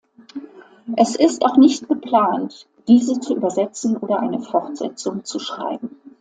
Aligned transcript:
Es 0.97 1.15
ist 1.15 1.43
auch 1.43 1.57
nicht 1.57 1.87
geplant, 1.87 2.65
diese 2.87 3.19
zu 3.19 3.35
übersetzen 3.35 3.97
oder 3.97 4.19
eine 4.19 4.39
Fortsetzung 4.39 5.23
zu 5.25 5.37
schreiben. 5.37 5.91